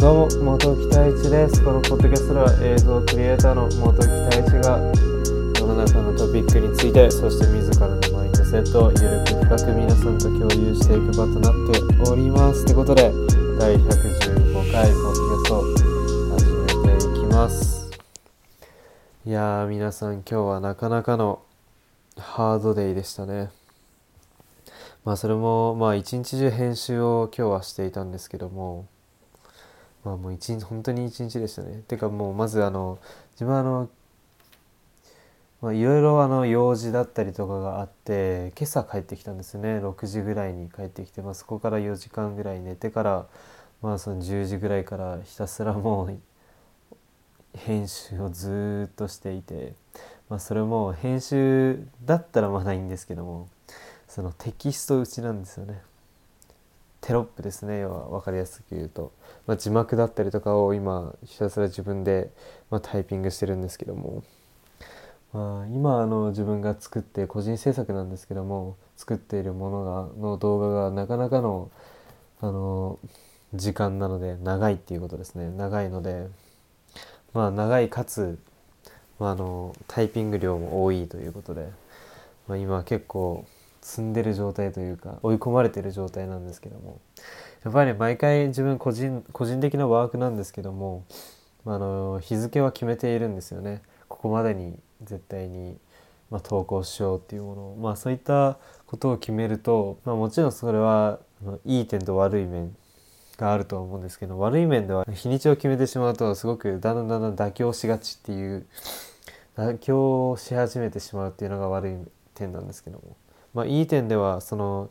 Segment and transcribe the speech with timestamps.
[0.00, 1.62] どうも元木太一です。
[1.64, 4.78] このポッドキャストは映像クリエイターの元木太一が
[5.58, 12.64] 世の中のトピックについてそして自らのマインドセットをゆるく深く皆さんと共有していく場となっております。
[12.64, 13.12] ということで
[13.60, 15.62] 第115回ポッドキャスト
[16.34, 16.44] 始
[16.78, 17.88] めていきます。
[19.24, 21.42] いやー皆さん今日はなかなかの
[22.18, 23.50] ハードデイでしたね。
[25.04, 28.86] まあそれもまあ一日中編集を今日はしていたんですけども
[30.04, 31.82] まあもう一日本当に一日でしたね。
[31.88, 32.98] てかもうまずあの
[33.32, 33.88] 自分はあの
[35.60, 39.78] まあいろいろあの用事だったりとかがあって今朝帰ってきたんですね。
[39.78, 43.26] 6時ぐらいに帰ってきて、まあ、そこから4時間ぐらい寝てから
[43.80, 46.18] まあその10時ぐらいからひたすらもう
[47.56, 49.74] 編集をずっとしていて、
[50.28, 53.48] まあ、それも編集だったらまだいいんですけども
[54.14, 55.80] そのテキスト打ちなんですよね。
[57.00, 57.78] テロップですね。
[57.78, 59.10] 要は分かりやすく言うと、
[59.46, 62.30] まあ、字幕だったりとかを今ひたすら自分で、
[62.68, 64.22] まあ、タイピングしてるんですけども、
[65.32, 69.84] まあ、今あの自分が作って個人制作なんですけども作っているもの
[70.18, 71.70] がの動画がなかなかの
[72.42, 72.98] あの
[73.54, 75.48] 時間なので長いっていうことですね。
[75.56, 76.26] 長いので
[77.32, 78.38] まあ長いかつ、
[79.18, 81.66] まあ、あのタイピング量も多いということで、
[82.46, 83.46] まあ、今結構
[83.82, 87.00] 積んでる状態というか追い込まれてる状態なんですけども。
[87.64, 91.04] やっぱり毎回自分個人個人的なワークなんですけども
[91.64, 93.82] あの日付は決めているんですよね。
[94.08, 95.76] ここまでに絶対に、
[96.30, 97.76] まあ、投稿しようっていうものを。
[97.76, 101.20] まあそういったことを決めると、まあ、もちろんそれは
[101.64, 102.74] いい点と悪い面
[103.38, 108.66] があるとは思うんですけど悪い面では日にちを決めてしまうとすごくだんだんだんだん妥協しがちっていう
[109.56, 111.94] 妥協し始めてしまうっていうのが悪い
[112.34, 113.16] 点なんですけども。
[113.54, 114.90] まあ、いい点ではその、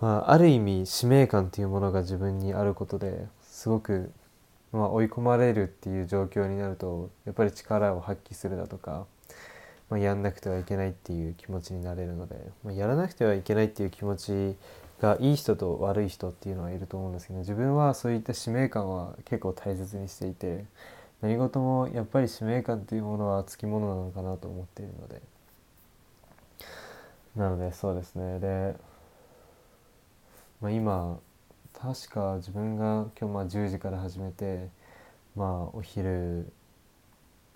[0.00, 4.10] まあ、ある意味使命感っていうものが自分にあることですごく、
[4.72, 9.06] まあ、追い込まれるっていう状況になるとやっぱり力を発揮するだとか、
[9.90, 14.56] まあ、やんなくてはいけないっていう気持ちになれるので、まあ、やらなくてはいけないっていう気持ち
[15.02, 20.64] がいい人と悪い人っていうのはいると思うんですけど自分はそういった使命感は結構大切にしていて
[21.20, 25.20] 何事もやっぱり使命感っていうものはつきものなのかなと思っているので。
[27.40, 28.38] なのでそうですね。
[28.38, 28.76] で、
[30.60, 31.18] まあ、今
[31.72, 34.68] 確か自分が今日まあ10時から始めて
[35.34, 36.52] まあお昼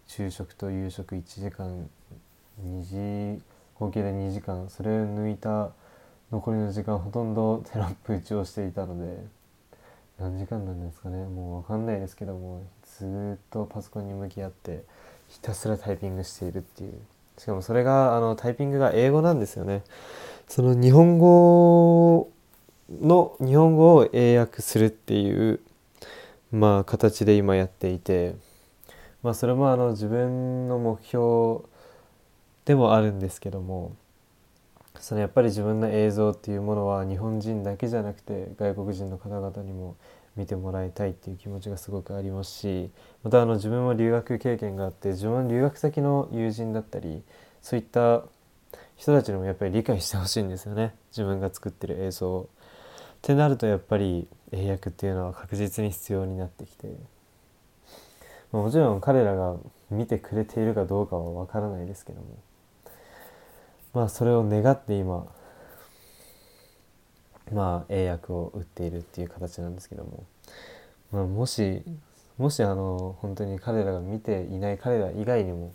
[0.06, 1.90] 昼食と夕食1時間
[2.62, 3.42] 2時
[3.78, 5.70] 合計で2時間それを抜いた
[6.32, 9.22] 残りの時間ほとんどテロップ打ちをしていたので
[10.18, 11.26] 何時間なんですかね。
[11.26, 12.62] もう分かんないですけども
[12.98, 13.04] ず
[13.36, 14.82] っとパソコンに向き合って
[15.28, 16.94] ひたすらタイピングしているっていう。
[17.38, 19.82] しかもそれがあのタイピングが英語なんですよね。
[20.48, 22.30] その日本語
[22.90, 25.60] の日本語を英訳するっていう
[26.52, 28.36] まあ形で今やっていて、
[29.22, 31.62] まあ、それもあの自分の目標
[32.64, 33.96] でもあるんですけども
[35.00, 39.96] そのやっぱり自分の映像っていうものは日本人だけじゃなくて外国人の方々にも
[40.36, 42.90] 見てもらいたいっていう気持ちがすごくありますし
[43.22, 47.22] またあの自分も留学経験があって自分は留学先の友人だったり
[47.62, 48.24] そういった
[48.96, 50.94] 人たちにもやっぱり理解してほしいんですよね。
[51.10, 52.48] 自分が作ってる映像を。
[53.16, 56.88] ってなるとやっぱり英訳っていうのは確実に必要になってきて、
[58.52, 59.56] まあ、もちろん彼らが
[59.90, 62.26] 見てくれているかどうかは分からないですけども。
[63.94, 65.26] まあそれを願って今
[67.52, 70.24] まあ、英訳を売っているっていう形なんですけども、
[71.12, 71.82] まあ、もし
[72.38, 75.72] もしあの本当に彼らが見ていない彼ら以外にも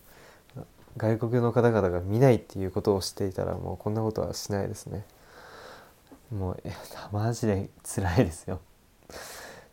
[0.98, 5.06] 外国の方々が見ないっていうことをしていたらもうこんなことはしないですね。
[6.32, 6.64] もう
[7.12, 8.60] マジで辛いですよ。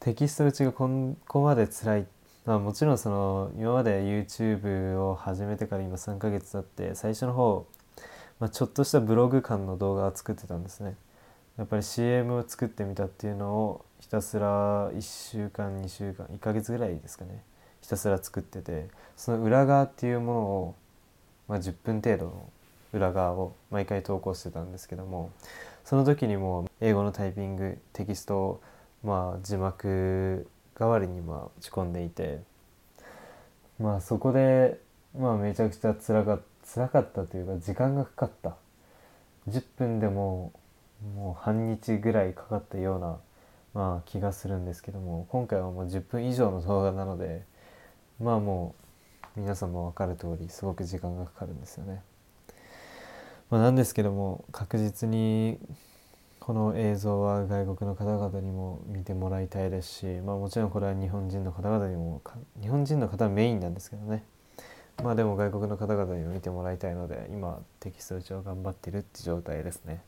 [0.00, 0.88] テキスト打ちがこ
[1.26, 2.06] こまで辛い。
[2.44, 7.66] まあもちろんその今まで YouTube を始めてから今3ヶ月経って最初の方、
[8.38, 10.94] まあ、ちょっとしたブログ感の動画を作ってたんですね。
[11.58, 17.42] やっぱり CM を作ってみたっていうのをひたすら1週間2週間1ヶ月ぐらいですかね。
[17.80, 20.74] ひたすら作っててその裏側っていうものを、
[21.48, 22.50] まあ、10分程度の
[22.92, 25.30] 裏側を毎回投稿してたんですけども
[25.84, 28.60] その時にも英語のタイピングテキストを
[29.04, 30.48] まあ字幕
[30.78, 32.40] 代わりにまあ打ち込んでいて
[33.78, 34.80] まあそこで
[35.18, 36.44] まあめちゃくちゃ辛かった
[36.74, 38.56] 辛かったというか時間がかかった。
[39.48, 40.52] 10分でも
[41.02, 43.18] もう半日ぐらいかかったような、
[43.74, 47.44] まあ、気がするんですけども今回はもう10分以上の動画なので
[48.20, 48.74] まあも
[49.36, 52.02] う皆さんも分かる通りすごく時間がかかるんですよね。
[53.50, 55.58] まあ、なんですけども確実に
[56.40, 62.22] この映像は外国の方々にも見てもらいたいですし、まあ、もちろんこれは日本人の方々にも
[62.60, 64.24] 日本人の方はメインなんですけどね
[65.02, 70.02] まあでも外国の方々にも見てもらいたいので今テキスト打ちを頑張ってるって状態ですね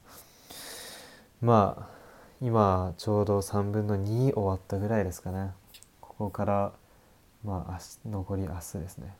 [1.40, 1.98] まあ
[2.40, 5.50] 今ちょうど3分の2終わったぐらいですかね。
[6.00, 6.72] ここから
[7.44, 9.14] まあ残り明日ですね。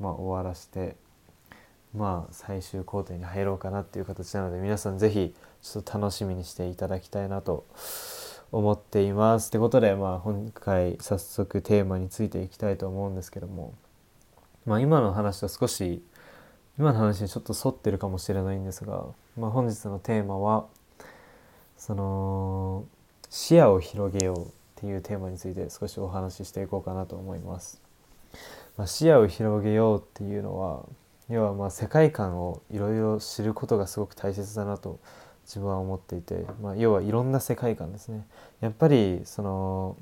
[0.00, 0.96] まあ終わらせて
[1.94, 7.66] まあ最終工程に入ろうかなっていう形なので皆さん是非ちょっと楽しみにしていただきたいなと
[8.52, 9.48] 思っています。
[9.48, 13.74] ってことで、まあ、今回早速テーマについていきたいと思うんですけども、
[14.64, 16.02] まあ、今の話と少し
[16.78, 19.04] 今の話にちょっと沿ってるかもしれないんですが、
[19.36, 20.66] まあ、本日のテーマは
[21.78, 22.84] その
[23.30, 27.80] 視野を広げようっていうテーマについて少しお話ししていこうかなと思います。
[28.76, 30.84] まあ、視野を広げようっていうのは
[31.28, 34.98] 要はまあ世界観をいろいろ知ることがすごく大切だなと
[35.44, 38.26] 自分は思っていて、まあ、要はいろんな世界観ですね
[38.60, 39.96] やっぱりその、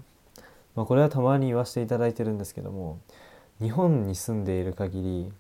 [0.75, 2.99] まあ、これはたまに言わせていただいてるんですけども
[3.61, 5.33] 日本に住んでいる限り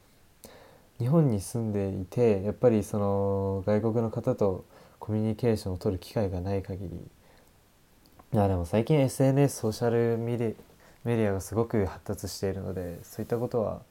[0.98, 4.64] 日本に住んでいてやっぱりその外国の方と
[4.98, 6.96] コミュニケーションを取る機会がない限り
[8.32, 13.82] いやでも最近 SNS ソーシャルメディアがすごく発達しているのでそういったことは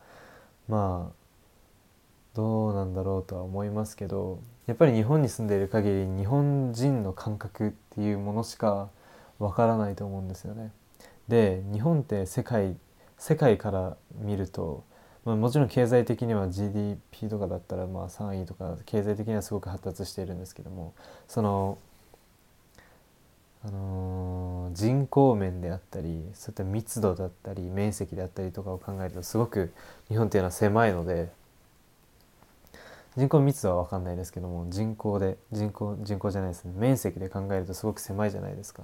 [0.68, 1.14] まあ
[2.36, 8.90] どうなんだろうとは思いますけどやっぱり日本に住んでいる限り日本人の感覚っていうものしか
[9.40, 10.72] わからないと思うんですよね。
[11.28, 12.76] で日本って世界
[13.18, 14.84] 世界から見ると、
[15.26, 20.94] まあ、もちろん経済的には GDP とかだったらまあ3位とか経済的にはすごく発達しているんですけども
[21.28, 21.80] その、
[23.66, 29.74] あのー、人口面であったりそういった密度だったり面積であったりとかを考えるとすごく
[30.10, 31.30] 日本っていうのは狭いので。
[33.18, 38.84] 人口密度は分かんないですけども人口で人口人口じゃないですね面積で考えるとすごく狭いじゃないですか。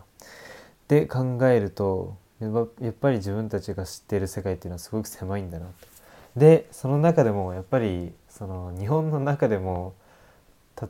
[0.87, 2.47] で考えるとや
[2.89, 5.90] っぱり自分たちが知っている世界っていうのはすごく狭いんだなと。
[6.35, 9.93] でその中でもやっぱりその日本の中でも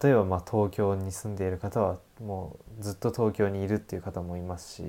[0.02, 4.84] 例えばまあ東京に住んでいる方はもうずっと東京にいるっていう方もいますし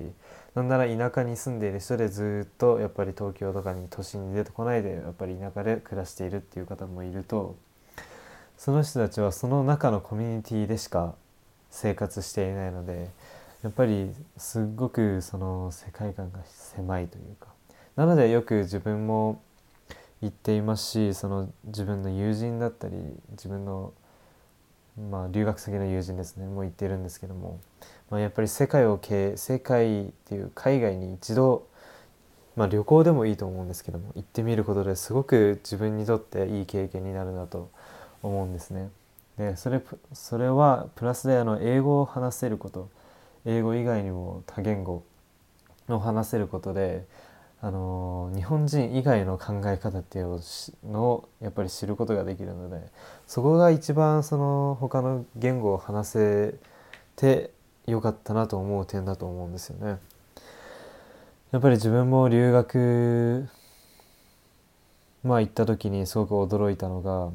[0.53, 7.55] なんなら田舎に住んでいる人でずっとやっぱり東京とかに都心に出てこないでやっぱり田舎で暮らしているっていう方もいると
[8.57, 11.15] その人たちはその中のコミュニティでしか
[11.71, 13.09] 生活していないので
[13.63, 17.47] やっぱりすっごくその世界観が狭いというか
[17.95, 19.41] なのでよく自分も
[20.23, 22.95] 言っていますしその自分の友人だったり
[23.31, 23.91] 自分の
[25.11, 27.59] まあ留学先の友人ですねも言ってるんですけども、
[28.09, 31.67] まあ、やっぱり世界を経世界っていう海外に一度
[32.55, 37.69] まあ旅行でもいいと思うんですけども行ってみることですごく自分にとっていい経験になるなと
[38.21, 38.89] 思うんですね。
[39.37, 39.81] でそれ
[40.13, 42.89] それはプラスであの英語を話せること
[43.45, 45.03] 英語以外にも多言語
[45.89, 47.03] を話せることで
[47.63, 50.39] あの日本人以外の考え方っていう
[50.85, 52.81] のをやっぱり知ることができるので
[53.25, 56.55] そこが一番その他の言語を話せ
[57.15, 57.51] て
[57.87, 59.97] よかったなと思う点だと思うんですよね。
[61.51, 63.47] やっぱり自分も留学
[65.23, 67.31] まあ行った時にすごく驚いたのが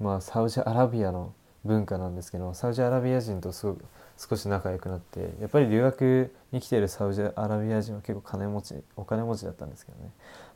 [0.00, 1.32] まあ、サウジアラビアの
[1.64, 3.84] 文化なんですけどサウジアラビア人とすごく
[4.16, 10.10] 少し仲良くなってやっぱり留学に来てるサウジアラビア人は結構金持ちお金持ちだったんですけどね、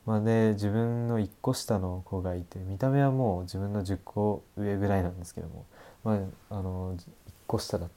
[0.06, 5.66] まあ、で自分の1個下の子がいて見た目はもう自分の10個上ぐらいなんですけども、
[6.04, 7.00] まあ、あの1
[7.46, 7.90] 個下だっ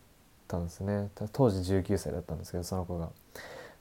[0.47, 3.09] たんですね当時19歳だったんですけどその子が。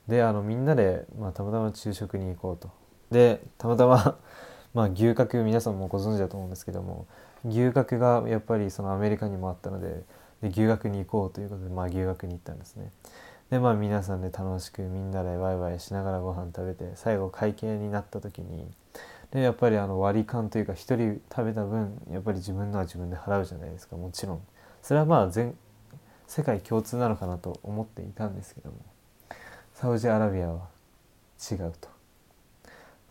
[0.07, 2.69] であのみんなで、まあ、たまたま昼食に行こうと。
[3.11, 4.17] でたまたま
[4.73, 7.05] まあ牛角皆さんもご存知だと思うんですけども
[7.43, 10.03] 留学がやっぱりそのアメリカにもあったので
[10.41, 12.91] で留学に行こうということで、まあ、留学に行ったんですね。
[13.49, 18.65] でまあ皆さんで楽しくみんなでワイワイしながらご飯食べて最後会計になった時に
[19.31, 24.41] でやっぱりあの割り勘というか1人食べた分やっぱり自分のは自分で払うじゃないですかもちろん。
[24.81, 25.55] それはまあ全
[26.27, 28.77] 世界共通なのかなと思っていたんですけども。
[29.73, 30.67] サウジアラビアは
[31.51, 32.00] 違うと。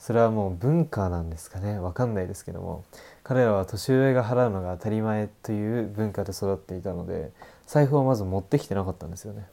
[0.01, 1.79] それはもう文化なんですかね。
[1.79, 2.85] 分かんないですけども。
[3.23, 7.31] 彼らは年上が払うのが当たり前という文化で育っていたので
[7.67, 9.47] 財布をまず持ってきてなかったんですよね。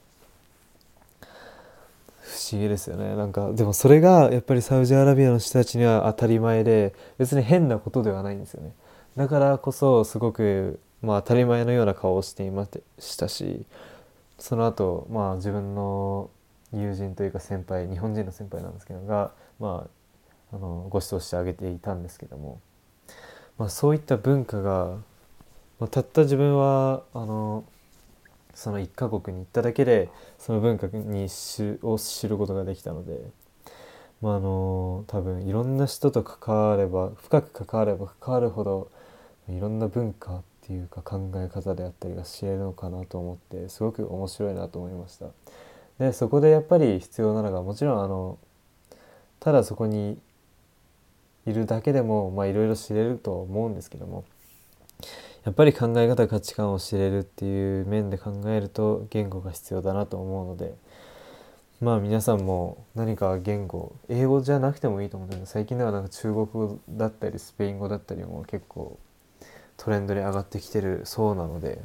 [2.21, 3.15] 不思議ですよね。
[3.15, 8.71] なんかでもそれがやっぱりサウジアラビアの人たちには当たり前で別に変なことではないんですよね。
[9.17, 12.67] だからこそすごくまあ当たり前のような顔をしていま
[12.99, 13.65] したし
[14.39, 16.29] その後まあ自分の
[16.73, 19.96] 友人というか先輩日本人の先輩なんですけどがまあ
[20.53, 22.61] あのご馳走してあげていたんですけども、
[23.57, 24.97] まあ、そういった文化が
[25.79, 27.63] まあ、たった自分はあの
[28.53, 33.19] その1カ国に行っただけでその文化にしを知ることができたので、
[34.21, 38.89] まあ、あの多分いろんな人と関われば深く関われば関わるほど
[39.47, 45.27] いろんな文化っていうか考え方であったりが知れるのかなと思ってすごく面白いなと思いました。
[45.99, 48.37] でそこでやっぱり必要なのがもちろんあの
[49.39, 50.17] ただそこに
[51.47, 54.25] いるだけでもいろいろ知れると思うんですけども
[55.45, 60.75] やっぱり考え方価値観を知れるっていう面で考えると言語が必要だなと思うので
[61.79, 68.99] まあ皆さんも何か言語英語じゃなくてもいいと思うんですけど最近ではなんか中国語だったりスペイン語だったりも結構
[69.77, 71.79] トレンドに上がってきてるそうなので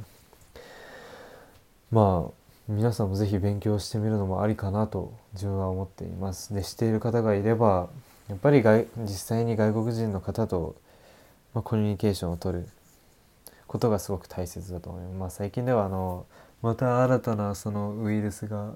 [1.93, 2.33] まあ
[2.69, 6.55] 皆さんも是非勉強してみるのもありかなと自分は思っています。
[6.55, 7.91] でしている方がいれば
[8.29, 10.77] やっぱり外実際に外国人の方と、
[11.55, 12.69] まあ、コミュニケーションをとる
[13.67, 15.15] ことがすごく大切だと思います。
[15.19, 16.27] まあ、最近ではあの
[16.63, 18.75] また新たなそのウイルスが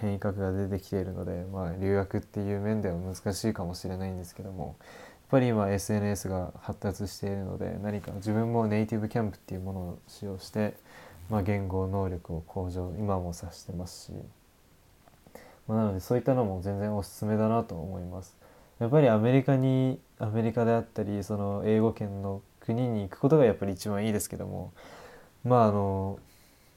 [0.00, 4.76] 変異株が出てきているので、まあ、留学っていう面では難しいかもしれないんですけどもやっ
[5.30, 10.74] ぱり今 SNS が発達しているので何か自分もネイティブキャンプっていうものを使用して、
[11.28, 14.12] まあ、言語能力を向上今もさしてますし、
[15.66, 18.36] まあ、なのでそういったのも全然おすすめだなと思います。
[18.78, 24.72] やっぱりアメリカにアメリカであったりその英語圏の国に行くことがやっぱり一番いいですけども
[25.44, 26.18] まああの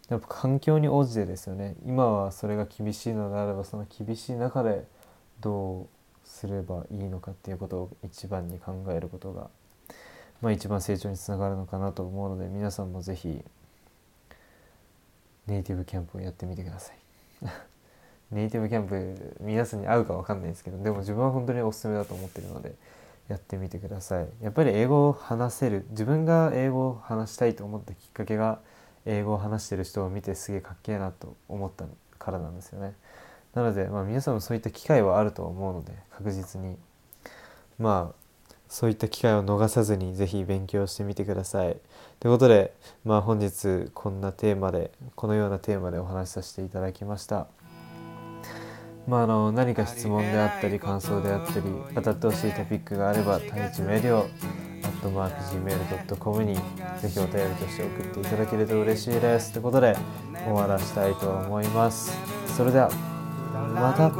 [0.09, 4.85] やっぱ環境に応じてですよね今はそれが厳しいのであればその厳しい中で
[5.39, 5.87] どう
[6.23, 9.49] すればいいのかっていうことを一番に考えることが、
[10.41, 13.41] まあ、一番成長につながるのかなと思うので皆さんも是非
[15.47, 17.70] ネイティブキャンプをやってみてください。
[18.31, 22.75] ネイティブキャンプ皆さんに合うか分かんないですけどでも自分は本当におすすめだと思ってるので
[23.27, 28.59] やってみてくださいやっぱり英語を話せる自分が英語を話したいと思ったきっかけが
[29.05, 31.85] 英語を話してる人を見てすげえかっけえなと思った
[32.19, 32.93] からなんですよね
[33.53, 36.77] なので、まあ、皆さんもそういった機会はあると思うので確実に
[37.79, 38.21] まあ
[38.71, 41.75] そういった機会を逃さずにぜひ勉強してみてください。
[42.21, 42.73] ということで、
[43.03, 47.47] まあ、本日こんなテーマでこのようなテーマでお話しさせていただきました。
[49.07, 51.61] まあ、あの何か質問であったり感想であったり
[51.95, 56.61] 当たってほしいトピックがあれば単一メディオアットマーク Gmail.com にぜ
[57.09, 59.51] ひお便りとして送っていただけると嬉しいです。
[59.53, 59.95] ということで
[60.45, 62.15] 終わらしたいと思います。
[62.55, 62.89] それでは
[63.73, 64.11] また。